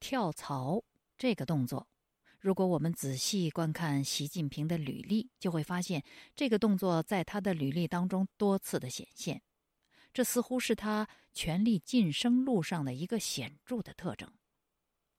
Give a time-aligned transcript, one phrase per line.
[0.00, 0.82] 跳槽
[1.16, 1.88] 这个动作。
[2.38, 9.42] 如果我们仔细观看习近平的履历，就会发现这个动作在他的履历当中多次的显现。
[10.12, 14.32] 这似乎是他权力晋升路上的一个显著的特征。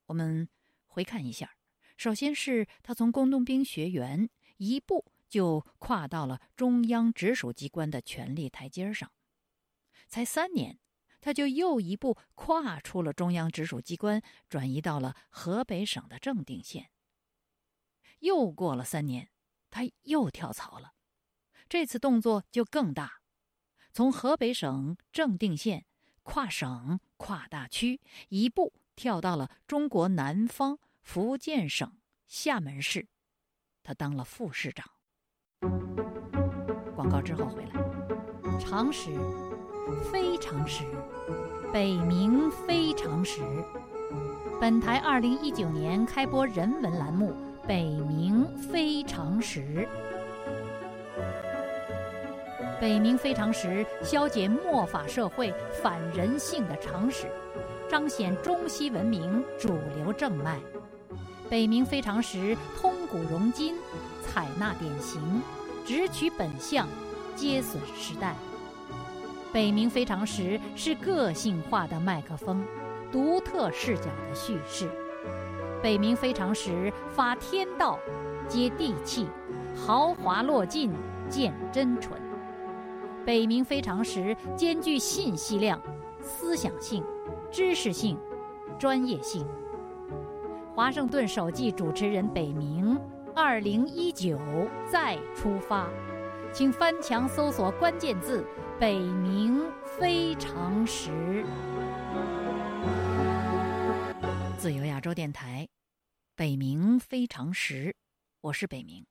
[0.05, 0.47] 我们
[0.85, 1.55] 回看一下，
[1.97, 9.11] 首先是他从工农兵学员一步就跨到了中央直属机关的权力台阶上，
[10.07, 10.79] 才三年，
[11.19, 16.91] 他就又一步跨出了中央直属机关，转移到了河北省的正定县。
[18.19, 19.29] 又过了三年，
[19.69, 20.93] 他又跳槽了，
[21.69, 23.21] 这次动作就更大，
[23.91, 25.85] 从河北省正定县
[26.23, 33.07] 跨省跨大区，一步跳到了中国南方福建省厦门市，
[33.83, 34.89] 他当了副市长。
[36.95, 39.11] 广告之后回来，常识，
[40.11, 40.83] 非常时，
[41.73, 43.41] 北冥非常时。
[44.59, 47.33] 本台二零一九年开播人文栏目。
[47.67, 49.85] 北冥非常时，
[52.79, 57.27] 北冥非常时消解末法社会反人性的常识，
[57.89, 60.57] 彰显中西文明主流正脉。
[61.49, 63.75] 北冥非常时通古融今，
[64.25, 65.41] 采纳典型，
[65.85, 66.87] 直取本相，
[67.35, 68.33] 接损时代。
[69.51, 72.63] 北冥非常时是个性化的麦克风，
[73.11, 74.89] 独特视角的叙事。
[75.81, 77.97] 北冥非常时发天道，
[78.47, 79.27] 接地气，
[79.75, 80.91] 豪华落尽
[81.29, 82.19] 见真纯。
[83.25, 85.81] 北冥非常时兼具信息量、
[86.21, 87.03] 思想性、
[87.51, 88.17] 知识性、
[88.77, 89.45] 专业性。
[90.75, 92.97] 华盛顿首季主持人北冥，
[93.33, 94.37] 二零一九
[94.89, 95.87] 再出发，
[96.57, 98.43] 请翻墙搜索关键字
[98.81, 99.63] “北冥
[99.99, 101.45] 非常时”。
[104.57, 105.69] 自由亚洲电台，
[106.35, 107.95] 北冥非常时，
[108.41, 109.05] 我是北冥。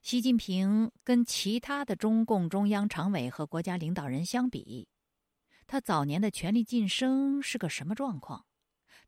[0.00, 4.86] 习近平跟其他的中共中央常委和国家领导人相比，
[5.66, 8.46] 他早年的权力晋升是个什么状况？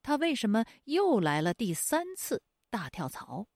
[0.03, 3.47] 他为什么又来了第三次大跳槽？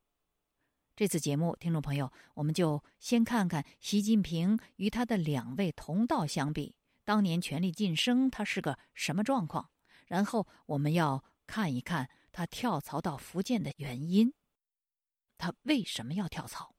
[1.00, 6.74] 这次节目，听众朋友，我们就先看看习近平与他的两位同道相比，
[7.06, 9.70] 当年权力晋升他是个什么状况？
[10.08, 11.24] 然后我们要。
[11.46, 14.34] 看一看他跳槽到福建的原因，
[15.38, 16.76] 他为什么要跳槽？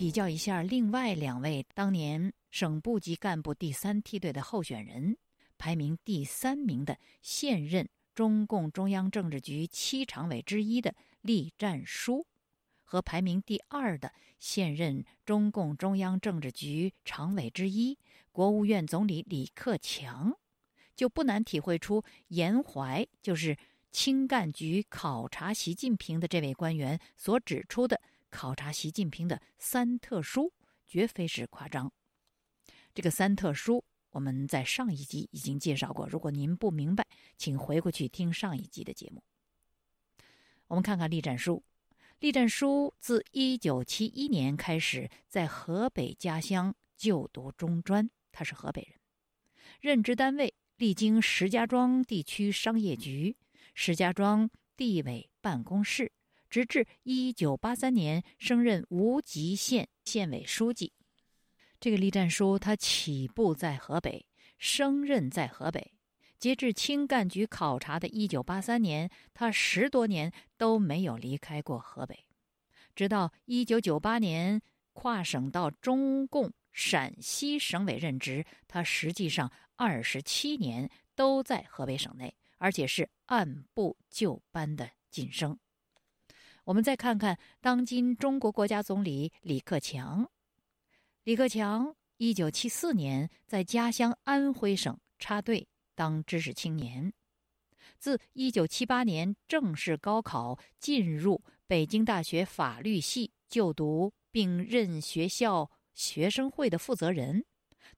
[0.00, 5.14] 比较一下另外两位当年省部级干部第三梯队的候选人。
[5.58, 12.26] 排名第三名的现任中共中央政治局七常委之一的栗战书，
[12.82, 17.98] 和排名第二的现任中共中央政治局常委之一、
[18.32, 20.34] 国务院总理李克强，
[20.96, 23.54] 就不难体会出严怀就是
[23.92, 28.00] 青干局考察习近平的这位官员所指出的
[28.30, 30.52] 考察习近平的三特殊，
[30.86, 31.92] 绝非是夸张。
[32.94, 33.84] 这个三特殊。
[34.12, 39.22] 我们在上一集已经介绍过，如果您不明白，请回过去听上一集的节目。
[40.66, 41.62] 我们看看栗战书。
[42.18, 48.98] 栗战书自一九七一年开始在河北家乡就读中专，他是河北人，
[49.80, 53.36] 任职单位历经石家庄地区商业局、
[53.74, 56.10] 石家庄地委办公室，
[56.50, 60.92] 直至一九八三年升任无极县县委书记。
[61.78, 64.26] 这个栗战书，他起步在河北，
[64.58, 65.94] 升任在河北。
[66.38, 72.26] 截至青干局考察的一九八三年，他十多年都没有离开过河北。
[72.94, 74.60] 直到一九九八年
[74.92, 85.58] 跨省到中共陕西省委任职，他实际上二十七年都在河北省内，而且是按部就班的晋升。
[86.70, 90.30] 我们再看看当今中国国家总理李克强。
[91.24, 97.12] 李克强一九七四年在家乡安徽省插队当知识青年，
[97.98, 107.44] 自一九七八年正式高考进入北京大学法律系就读，并任学校学生会的负责人。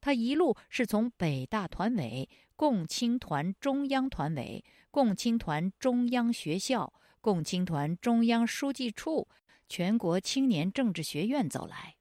[0.00, 2.26] 他一路是从北大团委、
[2.56, 6.90] 共青团中央团委、共青团中央学校、
[7.22, 9.28] 共青团中央书记处、
[9.69, 11.96] 全国青年政治学院走来。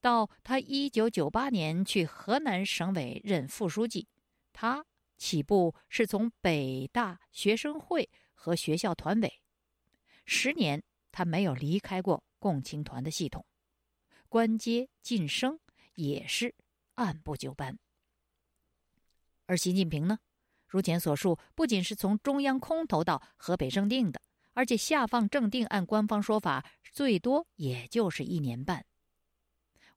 [0.00, 4.06] 到他一九九八年去河南省委任副书记，
[4.52, 4.86] 他
[5.16, 9.40] 起步是从北大学生会和学校团委，
[10.24, 10.80] 十年
[11.10, 13.44] 他没有离开过共青团的系统，
[14.28, 15.58] 官阶晋升
[15.94, 16.54] 也是
[16.94, 17.76] 按部就班。
[19.46, 20.20] 而习近平呢，
[20.68, 24.22] 如前所述，不仅是从中央空投到河北正定的，
[24.58, 28.84] 而且下放正定按官方说法最多也就是一年半。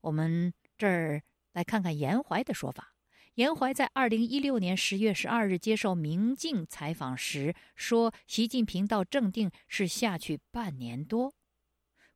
[0.02, 2.94] 我们这儿来看看严怀的说法。
[3.34, 11.34] 严怀在二零一六年十月十二日接受《明镜》采访时说：“习近平到正定是下去半年多，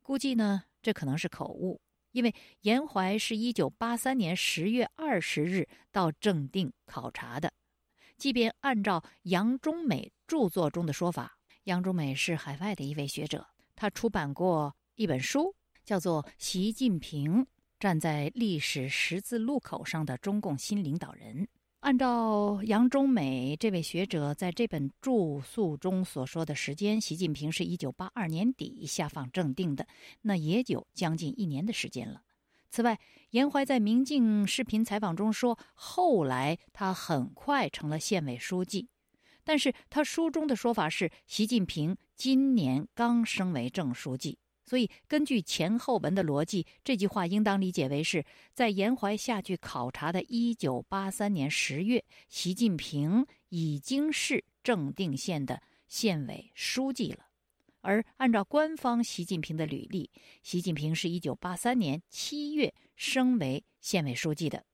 [0.01, 1.81] 估计呢这可能是口误，
[2.13, 7.53] 因为严怀是一九八三年十月二十日到正定考察的。
[8.17, 11.36] 即便按照杨中美著作中的说法，
[11.67, 15.53] 杨中美是海外的一位学者，他出版过一本书，
[15.85, 17.43] 叫做《习近平》。”
[17.81, 21.49] 站在历史十字路口上的中共新领导人，
[21.81, 29.89] 按照杨中美这位学者在这本著述中所说的时间，习近平是一九八二年底下放正定的，
[30.23, 32.23] 那也有将近一年的时间了。
[32.71, 32.99] 此外，
[33.31, 38.89] 严怀在明镜视频采访中说，后来他很快成了县委书记，
[39.47, 44.37] 但是他书中的说法是，习近平今年刚升为正书记。
[44.65, 57.27] 所以，根据前后文的逻辑，这句话应当理解为是在严怀下去考察的1983年十月，习近平已经是正定县的县委书记了。
[57.83, 60.11] 而按照官方习近平的履历，
[60.43, 64.65] 习近平是一九八三年七月升为县委书记的。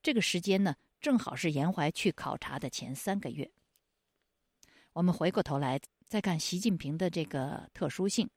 [0.00, 3.50] 这个时间呢，正好是严怀去考察的前三个月。
[4.92, 8.28] 我们回过头来再看习近平的这个特殊性。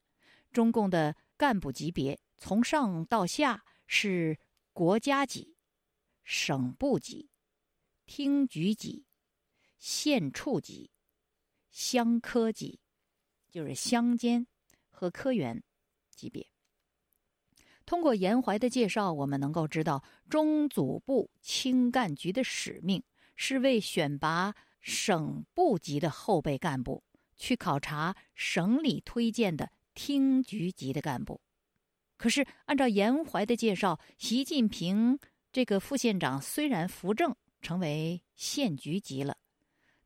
[0.52, 4.38] 中共的干部级别从上到下是
[4.72, 5.56] 国家级、
[6.24, 7.30] 省部级、
[8.06, 9.06] 厅局级、
[9.80, 10.92] 县处级、
[11.72, 12.80] 乡科级，
[13.50, 14.46] 就是乡间
[14.92, 15.64] 和科员
[16.12, 16.48] 级别。
[17.86, 23.04] 通过严怀的介绍，我们能够知道，中组部青干局的使命
[23.36, 24.54] 是为选拔
[24.84, 27.04] 省部级的后备干部，
[27.36, 29.72] 去考察省里推荐的。
[29.96, 31.40] 厅局级的干部，
[32.18, 35.20] 可是按照严怀的介绍，习近平
[35.52, 39.38] 这个副县长虽然扶正成为县局级了，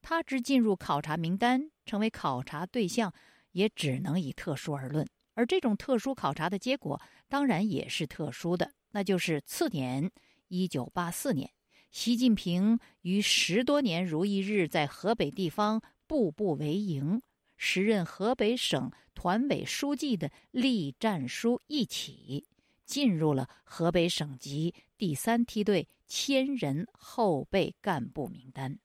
[0.01, 3.13] 他只进入考察名单，成为考察对象，
[3.53, 5.07] 也只能以特殊而论。
[5.35, 10.11] 而这种特殊考察的结果，当然也是特殊的，那就是次年
[10.49, 11.49] 一九八四年，
[11.91, 17.21] 习近平于十多年如一日在河北地方步步为营。
[17.59, 22.45] 时任河北省团委书记的栗战书一起
[22.85, 28.77] 进入了河北省级第三梯队千人后备干部名单。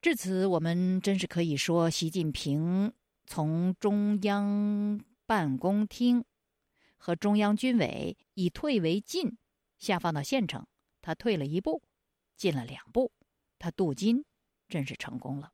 [0.00, 2.92] 至此，我们真是可以说，习近平
[3.24, 6.24] 从中央办公厅
[6.96, 9.36] 和中央军委以退为进，
[9.80, 10.64] 下放到县城，
[11.06, 11.84] 他退了一步，
[12.36, 13.12] 进了两步，
[13.60, 14.24] 他镀金
[14.68, 15.52] 真是成功了。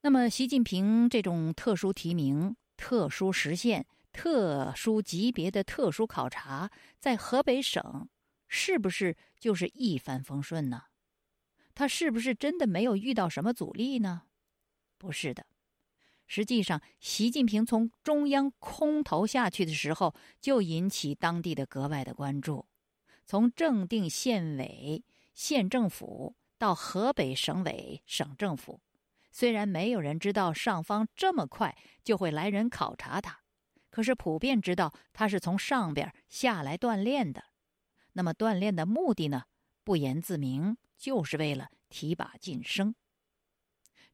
[0.00, 6.68] 那么，习近平这种特殊提名、特殊实现、特殊级别的特殊考察，
[6.98, 8.08] 在河北省
[8.48, 10.86] 是不是就是一帆风顺呢？
[11.72, 14.22] 他是不是真的没有遇到什么阻力呢？
[14.98, 15.46] 不是的，
[16.26, 22.66] 实际上，习近平从中央空投下去的时候，就引起当地的格外的关注。
[23.24, 28.80] 从正定县委、县政府到河北省委、省政府。
[29.30, 33.40] 虽然没有人知道上方这么快就会来人考察他，
[33.90, 37.42] 可是普遍知道他是从上边下来锻炼的。
[38.12, 39.44] 那么锻炼的目的呢？
[39.84, 42.94] 不言自明，就是为了提拔晋升。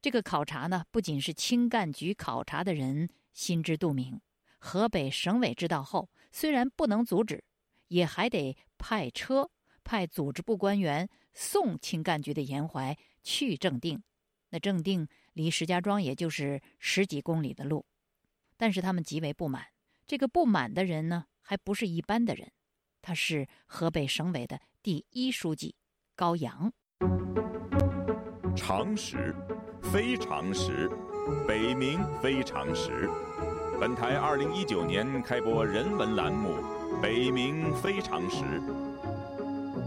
[0.01, 4.21] 这个考察呢，不仅是青干局考察的人心知肚明，
[4.57, 7.43] 河北省委知道后，虽然不能阻止，
[7.89, 9.51] 也还得派车
[9.83, 14.01] 派组织部官员送青干局的严怀去正定。
[14.49, 17.85] 那正定离石家庄也就是十几公里的路，
[18.57, 19.67] 但是他们极为不满。
[20.07, 22.51] 这个不满的人呢，还不是一般的人，
[22.99, 25.75] 他是河北省委的第一书记
[26.15, 26.73] 高阳。
[28.55, 29.35] 常识，
[29.83, 30.89] 非常识，
[31.47, 33.07] 北冥非常识。
[33.79, 36.49] 本台二零一九年开播人文栏目
[37.01, 38.37] 《北冥非常识》。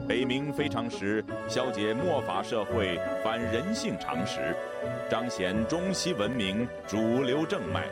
[0.08, 4.54] 北冥非常识，消解末法社会反人性常识，
[5.10, 7.88] 彰显中西文明主流正脉。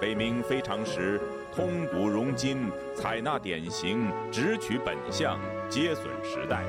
[0.00, 1.20] 北冥非常识，
[1.54, 5.38] 通古融今，采纳典型，直取本相，
[5.68, 6.62] 皆损时代。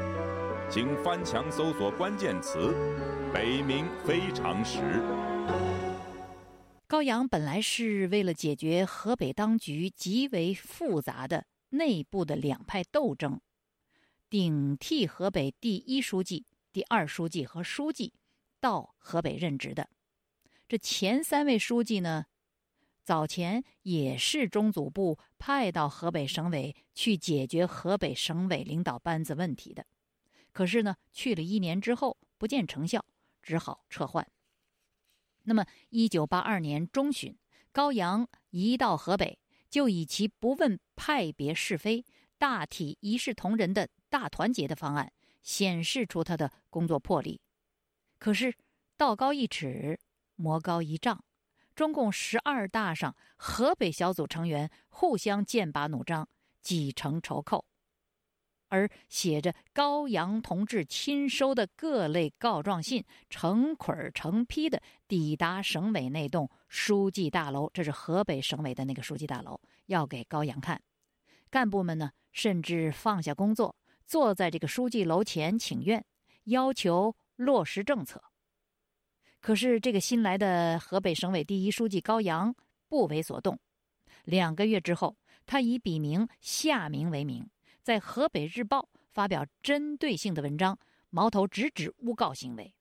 [0.69, 2.73] 请翻墙搜索关键词
[3.33, 4.79] “北冥非常时”。
[6.91, 13.39] 高阳本来是为了解决河北当局极为复杂的内部的两派斗争，
[14.29, 18.11] 顶替河北第一书记、第二书记和书记
[18.59, 19.89] 到河北任职的。
[20.67, 22.25] 这前三位书记呢，
[23.05, 29.85] 早前也是中组部派到河北省委去解决河北省委领导班子问题的，
[30.51, 33.05] 可是呢，去了一年之后不见成效，
[33.41, 34.27] 只好撤换。
[35.43, 37.37] 那么，一九八二年中旬，
[37.71, 42.05] 高阳一到河北，就以其不问派别是非、
[42.37, 47.41] 大体一视同仁的大团结的方案，显示出他的工作魄力。
[48.19, 48.53] 可是，
[48.97, 49.99] 道高一尺，
[50.35, 51.23] 魔高一丈，
[51.73, 56.29] 中共十二大上河北小组成员互相剑拔弩张，
[56.61, 57.65] 几成仇寇。
[58.71, 70.81] 而写着高阳同志亲收的各类告状信，成捆成批的抵达省委那栋书记大楼，这是河北省委的那个书记大楼，要给高阳看。
[71.49, 73.75] 干部们呢，甚至放下工作，
[74.05, 76.03] 坐在这个书记楼前请愿，
[76.45, 78.23] 要求落实政策。
[79.41, 82.55] 可是这个新来的河北省委第一书记高阳
[82.87, 83.59] 不为所动。
[84.23, 87.49] 两个月之后，他以笔名夏明为名。
[87.81, 90.77] 在河北日报发表针对性的文章，
[91.09, 92.75] 矛头直指诬告行为。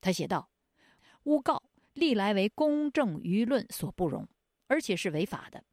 [0.00, 0.50] 他写道
[1.24, 4.26] ：“诬告历来为公正舆论所不容，
[4.66, 5.64] 而且是违法的。”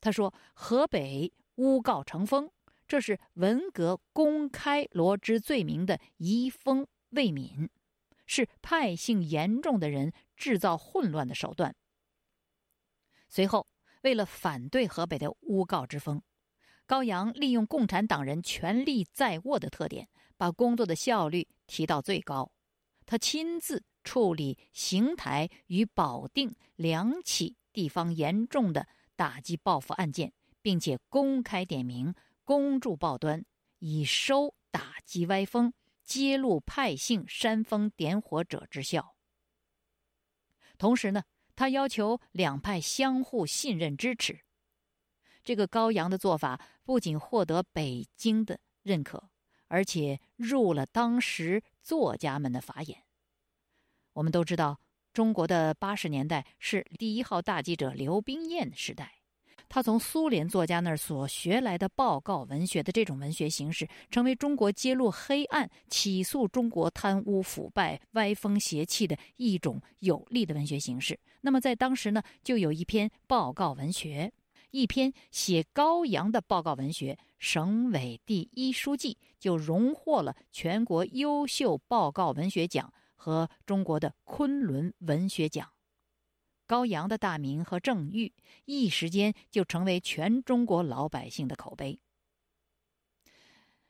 [0.00, 2.50] 他说：“河北诬告成风，
[2.88, 7.68] 这是文革公开罗织罪名的移风未泯，
[8.26, 11.74] 是派性严重的人制造混乱的手段。”
[13.28, 13.66] 随后，
[14.02, 16.22] 为了反对河北的诬告之风。
[16.86, 22.52] 高阳利用共产党人权力在握的特点，把工作的效率提到最高。
[23.04, 32.14] 他亲自处理邢台与保定两起地方严重的打击报复案件，并且公开点名、
[32.44, 33.44] 公诸报端，
[33.80, 35.72] 以收打击歪风、
[36.04, 39.16] 揭露派性煽风点火者之效。
[40.78, 41.24] 同时呢，
[41.56, 44.40] 他要求两派相互信任支持。
[45.42, 49.28] 这个高阳的做法不仅获得北京的认可，
[49.66, 53.02] 而且入了当时作家们的法眼。
[54.12, 54.78] 我们都知道，
[55.12, 59.14] 中国的八十年代是第一号大记者刘冰燕的时代，
[59.68, 71.18] 他从苏联作家那儿所学来的报告文学的这种文学形式，成为中国揭露黑暗、起诉中国贪污腐败、歪风邪气的一种有力的文学形式。
[71.40, 74.32] 那么，在当时呢，就有一篇报告文学。
[74.76, 85.72] 一篇写高阳的报告文学，省委第一书记就荣获了全国优秀报告文学奖和中国的昆仑文学奖。
[86.66, 88.34] 高阳的大名和正誉
[88.66, 91.98] 一时间就成为全中国老百姓的口碑。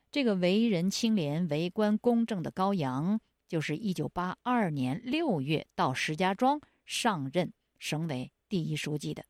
[0.09, 9.25] 这个为人清廉、为官公正的高阳，就是一九八二年六月到石家庄上任省委第一书记的。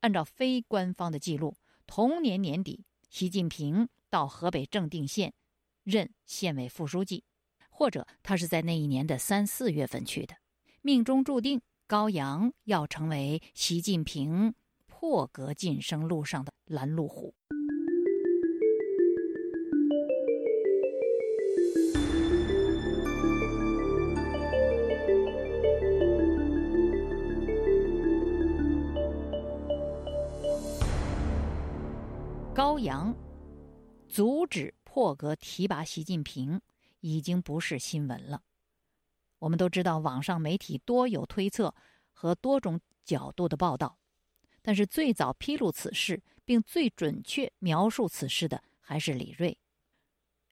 [0.00, 5.34] 按照非官方的记录，同年年底，习近平到河北正定县
[5.82, 7.24] 任县委副书记，
[7.70, 10.36] 或者他是在那一年的三四月份去的，
[10.82, 14.54] 命中注定高阳要成为习近平
[14.86, 17.34] 破格晋升路上的拦路虎。
[32.78, 33.12] 高阳
[34.08, 36.60] 阻止破格提拔习近平
[37.00, 38.40] 已经不是新闻了。
[39.40, 41.74] 我们都知道，网上媒体多有推测
[42.12, 43.98] 和多种角度的报道，
[44.62, 49.58] 但是最早披露此事并最准确描述此事的还是李锐，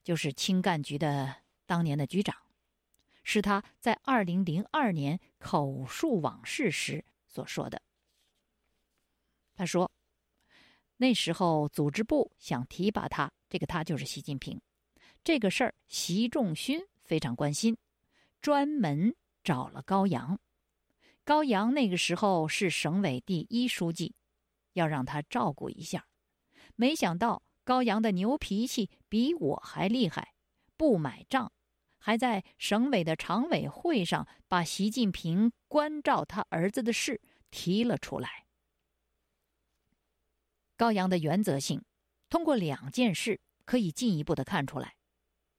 [0.03, 1.33] 就是青干局的
[1.65, 2.35] 当年的局长，
[3.23, 7.81] 是他在二零零二年口述往事时所说的。
[9.55, 9.89] 他说。
[10.97, 14.59] 那时候，组织部想提拔他，这个他就是习近平。
[15.23, 17.77] 这个事儿，习仲勋非常关心，
[18.41, 20.39] 专门找了高阳。
[21.23, 24.15] 高阳那个时候是省委第一书记，
[24.73, 26.07] 要让他照顾一下。
[26.75, 30.33] 没想到高阳的牛脾气比我还厉害，
[30.77, 31.51] 不买账，
[31.99, 38.46] 还在省委的常委会上把习近平关照他儿子的事提了出来。
[40.77, 41.83] 高阳的原则性，
[42.29, 44.95] 通过两件事可以进一步的看出来。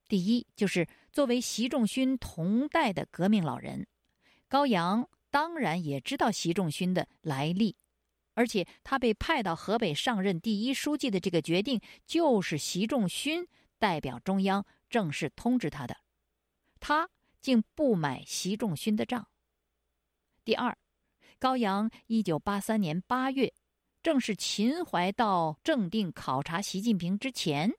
[0.07, 3.87] 第一，就是作为习仲勋同代的革命老人，
[4.49, 7.77] 高阳当然也知道习仲勋的来历，
[8.35, 13.47] 而且他被派到河北上任第一书记的这个决定，就是习仲勋
[13.79, 15.97] 代表中央正式通知他的，
[16.81, 17.11] 他
[17.41, 19.29] 竟不买习仲勋的账。
[20.45, 20.79] 第二，
[21.39, 23.53] 高阳一九八三年八月，
[24.03, 27.71] 正是秦淮到正定考察习近平之前。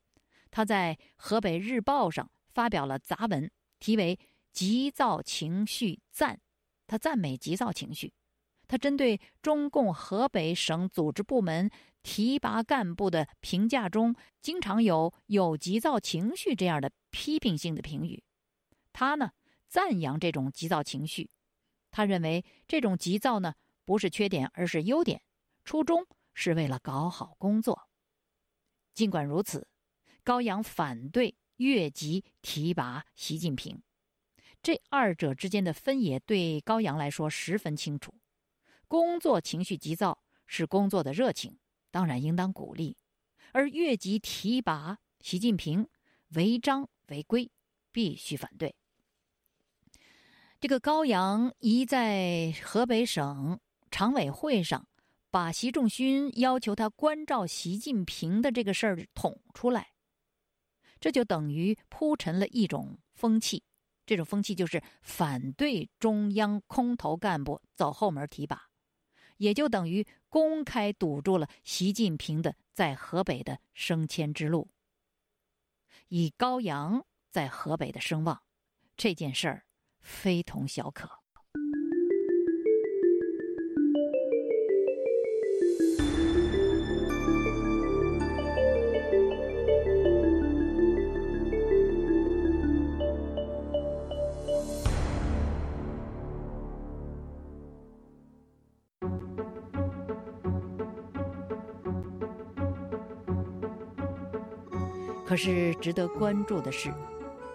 [0.52, 3.50] 他在河北日报上发表了杂文，
[3.80, 4.16] 题为
[4.52, 6.36] 《急躁情绪赞》，
[6.88, 8.12] 他赞美急躁情绪。
[8.68, 11.70] 他针对中共河北省组织部门
[12.04, 18.24] 提拔干部的评价中，经常有“有急躁情绪”这样的批评性的评语。
[18.94, 19.32] 他呢，
[19.68, 21.30] 赞扬这种急躁情绪。
[21.90, 23.54] 他认为这种急躁呢，
[23.86, 25.20] 不是缺点，而是优点，
[25.64, 27.90] 初衷是为了搞好工作。
[28.94, 29.68] 尽管如此。
[30.22, 33.82] 高阳反对越级提拔习近平，
[34.62, 38.14] 这二者之间的分野对高阳来说十分清楚。
[38.88, 41.58] 工作情绪急躁是工作的热情，
[41.90, 42.96] 当然应当鼓励；
[43.54, 45.88] 而越级提拔习近平
[46.36, 47.50] 违章违规，
[47.92, 48.76] 必须反对。
[50.60, 54.88] 这个高阳一在河北省常委会上
[55.32, 59.94] 把习仲勋要求他关照习近平的这个事儿捅出来。
[61.00, 63.64] 这就等于铺陈了一种风气，
[64.06, 68.70] 这种风气就是反对中央空头干部走后门提拔，
[69.38, 74.70] 也就等于公开堵住了习近平的在河北的升迁之路。
[76.10, 78.42] 以高阳在河北的声望，
[78.98, 79.66] 这件事儿
[80.02, 81.19] 非同小可。
[105.30, 106.92] 可是值得关注的是，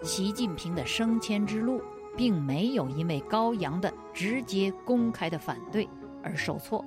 [0.01, 1.83] 习近平的升迁之路
[2.15, 5.85] 并没有因为高阳的直接公开的反对
[6.23, 6.85] 而受挫。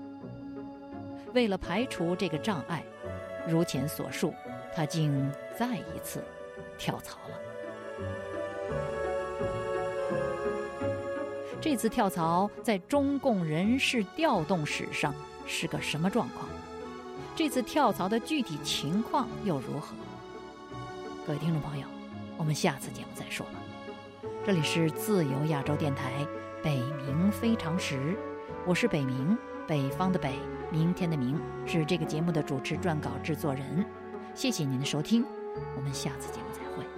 [1.34, 2.82] 为了排除这个障碍，
[3.46, 4.32] 如前所述，
[4.74, 6.24] 他竟再一次
[6.78, 7.38] 跳槽了。
[11.60, 15.14] 这次跳槽在中共人事调动史上
[15.46, 16.48] 是个什么状况？
[17.36, 19.94] 这次跳槽的具体情况又如何？
[21.28, 21.86] 各位听众朋友，
[22.38, 23.60] 我们下次节目再说吧。
[24.46, 26.26] 这里是自由亚洲电台
[26.64, 27.96] 《北冥非常时》，
[28.66, 29.36] 我是北冥，
[29.66, 30.32] 北方的北，
[30.72, 33.84] 明天的明，是这个节目的主持、撰稿、制作人。
[34.34, 35.22] 谢谢您的收听，
[35.76, 36.97] 我们下次节目再会。